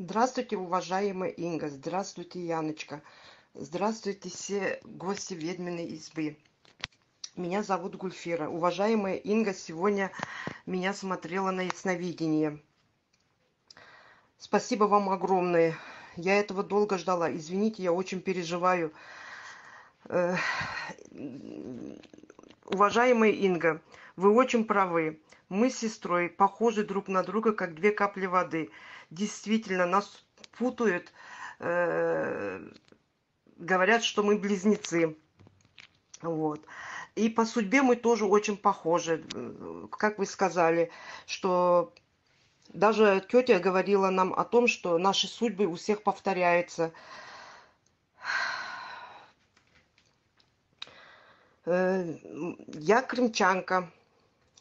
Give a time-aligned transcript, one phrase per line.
[0.00, 1.68] Здравствуйте, уважаемая Инга.
[1.68, 3.02] Здравствуйте, Яночка.
[3.54, 6.36] Здравствуйте, все гости ведьминой избы.
[7.34, 8.48] Меня зовут Гульфира.
[8.48, 10.12] Уважаемая Инга сегодня
[10.66, 12.60] меня смотрела на ясновидение.
[14.38, 15.76] Спасибо вам огромное.
[16.14, 17.34] Я этого долго ждала.
[17.34, 18.92] Извините, я очень переживаю.
[22.70, 23.80] Уважаемая Инга,
[24.16, 25.22] вы очень правы.
[25.48, 28.70] Мы с сестрой похожи друг на друга, как две капли воды.
[29.08, 30.22] Действительно, нас
[30.58, 31.10] путают,
[31.60, 32.60] э,
[33.56, 35.16] говорят, что мы близнецы.
[36.20, 36.60] Вот.
[37.14, 39.24] И по судьбе мы тоже очень похожи.
[39.90, 40.90] Как вы сказали,
[41.26, 41.94] что
[42.68, 46.92] даже тетя говорила нам о том, что наши судьбы у всех повторяются.
[51.68, 53.90] Я крымчанка.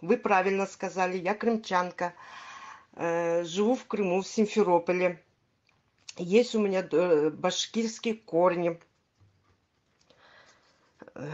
[0.00, 2.14] Вы правильно сказали, я крымчанка.
[2.96, 5.22] Э, живу в Крыму, в Симферополе.
[6.16, 8.80] Есть у меня э, башкирские корни.
[11.14, 11.32] Э,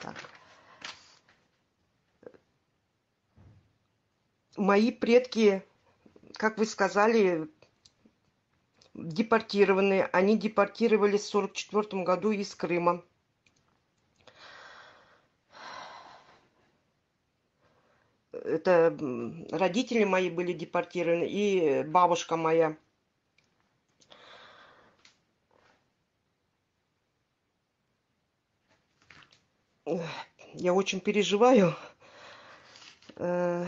[0.00, 0.14] так.
[4.56, 5.62] Мои предки,
[6.34, 7.48] как вы сказали,
[8.94, 10.02] депортированы.
[10.12, 13.04] Они депортировались в 1944 году из Крыма.
[18.44, 18.96] Это
[19.50, 22.76] родители мои были депортированы и бабушка моя.
[30.54, 31.76] Я очень переживаю.
[33.16, 33.66] Э,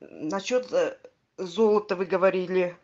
[0.00, 0.98] насчет э,
[1.36, 2.76] золота вы говорили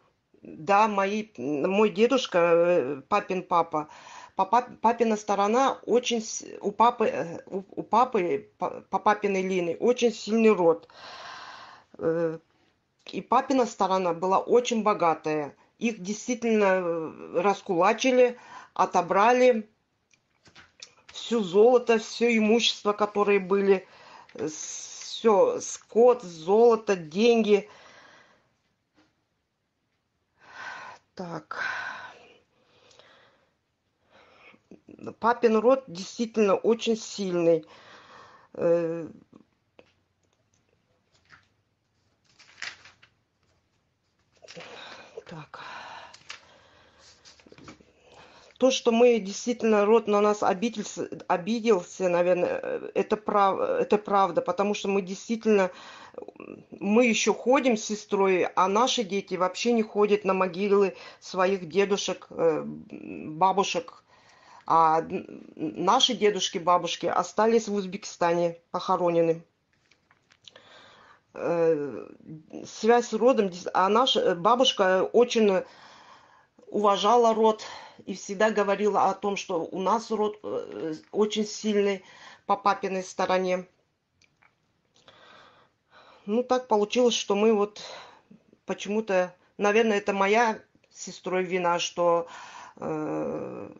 [0.46, 3.88] да, мои, мой дедушка, э, папин папа,
[4.36, 6.24] папа, папина сторона очень,
[6.60, 10.88] у папы, э, у, у папы, по, по папиной линии, очень сильный род.
[11.98, 12.38] Э,
[13.06, 15.56] и папина сторона была очень богатая.
[15.78, 18.38] Их действительно раскулачили,
[18.72, 19.68] отобрали
[21.12, 23.86] все золото, все имущество, которые были,
[24.48, 27.68] все, скот, золото, деньги–
[31.16, 31.64] Так.
[35.18, 37.64] Папин род действительно очень сильный.
[38.52, 39.08] Э,
[45.26, 45.75] так.
[48.58, 54.72] То, что мы действительно род на нас обиделся, обиделся, наверное, это, прав, это правда, потому
[54.72, 55.70] что мы действительно
[56.70, 62.26] мы еще ходим с сестрой, а наши дети вообще не ходят на могилы своих дедушек,
[62.30, 64.02] э, бабушек.
[64.66, 65.04] А
[65.54, 69.44] наши дедушки, бабушки остались в Узбекистане похоронены.
[71.34, 72.08] Э,
[72.64, 75.62] связь с родом, а наша бабушка очень
[76.68, 77.64] уважала род
[78.04, 82.04] и всегда говорила о том, что у нас род э, очень сильный
[82.46, 83.66] по папиной стороне
[86.26, 87.80] ну, так получилось, что мы вот
[88.66, 90.60] почему-то, наверное, это моя
[90.92, 92.26] сестрой вина, что
[92.76, 93.70] э,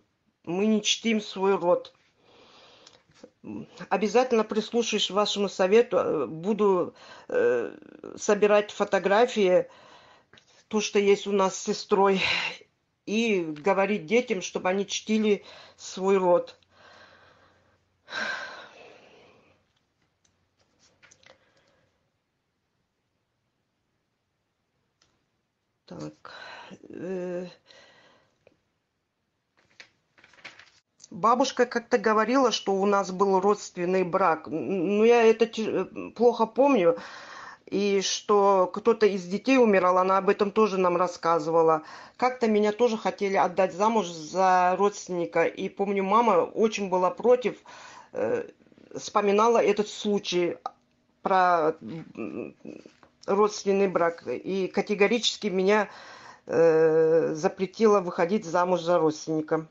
[0.45, 1.93] мы не чтим свой род.
[3.89, 6.95] Обязательно прислушаюсь вашему совету, э, буду
[7.29, 7.77] э,
[8.17, 9.69] собирать фотографии,
[10.69, 12.21] то, что есть у нас с сестрой,
[13.07, 15.45] и говорить детям, чтобы они чтили
[15.77, 16.59] свой род.
[25.87, 26.35] Так.
[26.91, 27.47] Э,
[31.11, 34.49] бабушка как-то говорила, что у нас был родственный брак.
[34.49, 35.47] Но я это
[36.17, 36.99] плохо помню.
[37.67, 41.83] И что кто-то из детей умирал, она об этом тоже нам рассказывала.
[42.17, 45.45] Как-то меня тоже хотели отдать замуж за родственника.
[45.45, 47.57] И помню, мама очень была против,
[48.13, 48.49] э,
[48.95, 50.57] вспоминала этот случай
[51.23, 51.75] про
[53.27, 54.25] родственный брак.
[54.29, 55.89] И категорически меня
[56.47, 59.67] э, запретила выходить замуж за родственника.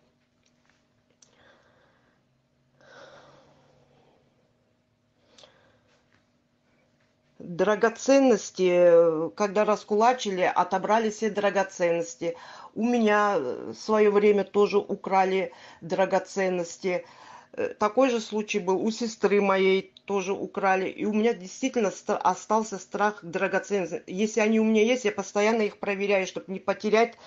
[7.56, 12.36] Драгоценности, когда раскулачили, отобрали все драгоценности.
[12.74, 17.06] У меня в свое время тоже украли драгоценности.
[17.54, 20.90] Э, такой же случай был у сестры моей, тоже украли.
[20.90, 24.04] И у меня действительно остался страх драгоценных.
[24.06, 27.18] Если они у меня есть, я постоянно их проверяю, чтобы не потерять.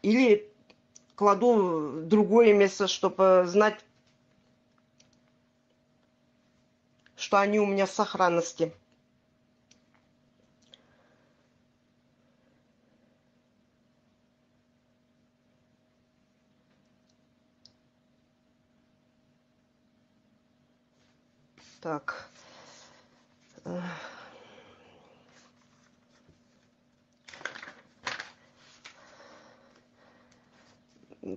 [0.00, 0.50] Или
[1.14, 3.84] кладу в другое место, чтобы знать,
[7.30, 8.74] что они у меня в сохранности.
[21.80, 22.28] Так.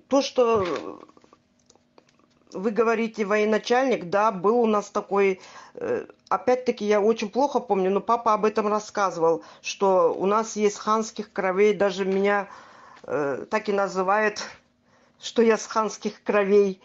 [0.07, 1.12] То, что
[2.53, 5.41] вы говорите военачальник, да, был у нас такой,
[5.75, 10.77] э, опять-таки я очень плохо помню, но папа об этом рассказывал, что у нас есть
[10.77, 12.47] ханских кровей, даже меня
[13.03, 14.43] э, так и называют,
[15.19, 16.81] что я с ханских кровей.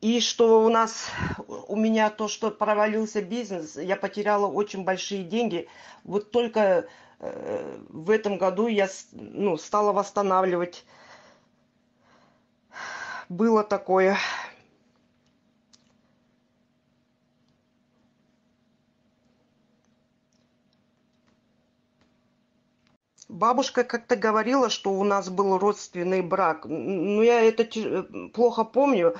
[0.00, 1.08] И что у нас,
[1.48, 5.66] у меня то, что провалился бизнес, я потеряла очень большие деньги.
[6.04, 6.86] Вот только
[7.20, 10.84] э, в этом году я ну, стала восстанавливать.
[13.28, 14.18] Было такое.
[23.28, 26.66] Бабушка как-то говорила, что у нас был родственный брак.
[26.66, 27.64] Но я это
[28.32, 29.16] плохо помню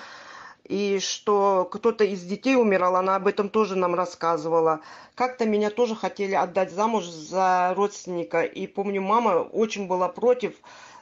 [0.65, 4.81] и что кто-то из детей умирал, она об этом тоже нам рассказывала.
[5.15, 10.55] Как-то меня тоже хотели отдать замуж за родственника, и помню, мама очень была против,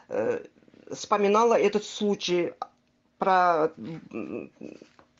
[0.09, 0.45] э,
[0.91, 2.55] вспоминала этот случай
[3.23, 3.71] про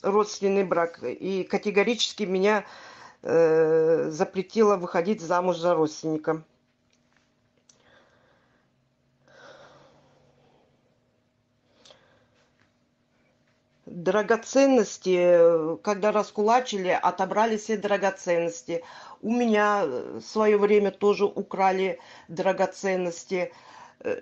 [0.03, 2.65] родственный брак, и категорически меня
[3.23, 6.43] э, запретила выходить замуж за родственника.
[13.87, 18.83] драгоценности, когда раскулачили, отобрали все драгоценности.
[19.21, 23.53] У меня в свое время тоже украли драгоценности.
[23.53, 23.53] Э,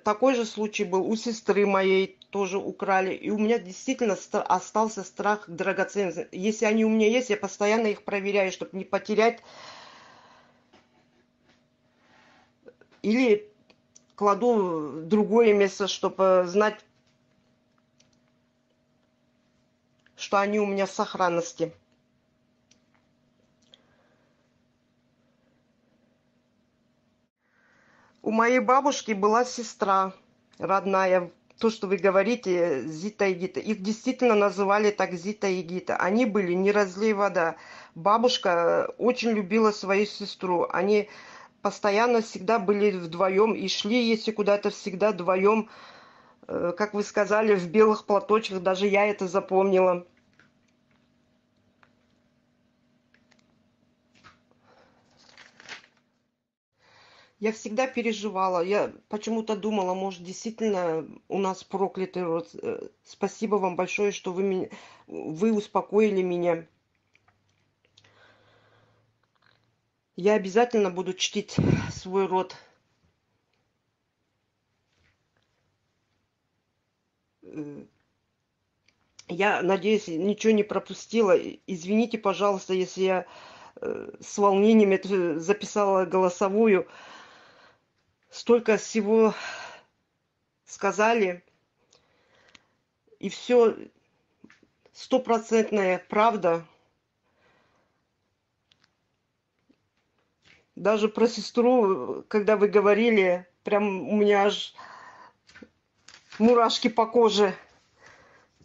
[0.04, 3.14] такой же случай был у сестры моей, тоже украли.
[3.14, 6.28] И у меня действительно остался страх драгоценностей.
[6.32, 9.42] Если они у меня есть, я постоянно их проверяю, чтобы не потерять.
[13.02, 13.50] Или
[14.14, 16.84] кладу в другое место, чтобы знать,
[20.16, 21.72] что они у меня в сохранности.
[28.30, 30.12] У моей бабушки была сестра
[30.60, 33.58] родная, то, что вы говорите, Зита и Гита.
[33.58, 35.96] Их действительно называли так Зита и Гита.
[35.96, 37.56] Они были не разлей вода.
[37.96, 40.68] Бабушка очень любила свою сестру.
[40.70, 41.08] Они
[41.60, 45.68] постоянно всегда были вдвоем и шли, если куда-то всегда вдвоем
[46.50, 50.04] Э, как вы сказали, в белых платочках, даже я это запомнила.
[57.40, 62.50] Я всегда переживала, я почему-то думала, может, действительно у нас проклятый род.
[62.62, 64.68] Э, спасибо вам большое, что вы, меня,
[65.06, 66.66] вы успокоили меня.
[70.16, 71.56] Я обязательно буду чтить
[71.90, 72.54] свой род.
[79.28, 81.38] Я надеюсь, ничего не пропустила.
[81.66, 83.26] Извините, пожалуйста, если я
[83.80, 86.86] э, с волнением это записала голосовую.
[88.30, 89.34] Столько всего
[90.64, 91.44] сказали.
[93.18, 93.76] И все
[94.92, 96.64] стопроцентная правда.
[100.76, 104.74] Даже про сестру, когда вы говорили, прям у меня аж
[106.38, 107.54] мурашки по коже,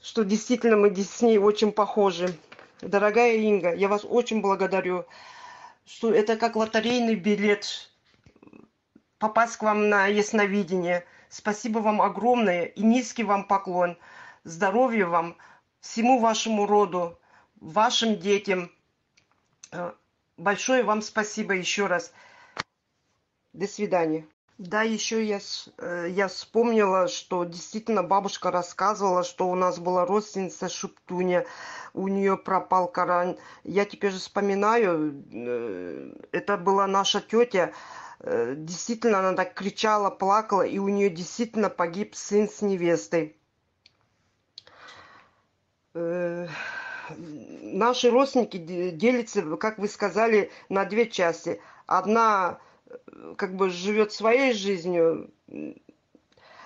[0.01, 2.37] что действительно мы с ней очень похожи.
[2.81, 5.05] Дорогая Инга, я вас очень благодарю,
[5.85, 7.91] что это как лотерейный билет
[9.17, 11.05] попасть к вам на ясновидение.
[11.29, 13.97] Спасибо вам огромное и низкий вам поклон.
[14.43, 15.37] Здоровья вам,
[15.79, 17.17] всему вашему роду,
[17.59, 18.71] вашим детям.
[19.71, 19.93] Э,
[20.37, 22.13] большое вам спасибо еще раз.
[23.53, 24.27] До свидания.
[24.57, 25.39] Да, еще я,
[25.79, 31.45] э, я вспомнила, что действительно бабушка рассказывала, что у нас была родственница Шептуня,
[31.93, 33.37] у нее пропал Коран.
[33.65, 37.73] Я теперь же вспоминаю, э, это была наша тетя,
[38.19, 43.35] действительно она так кричала, плакала, и у нее действительно погиб сын с невестой.
[45.93, 46.49] Наши
[48.09, 51.61] родственники делятся, как вы сказали, на две части.
[51.85, 52.59] Одна
[53.37, 55.31] как бы живет своей жизнью,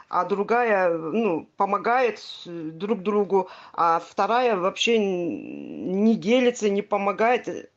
[0.07, 7.71] а другая, ну, помогает друг другу, а вторая вообще не делится, не помогает.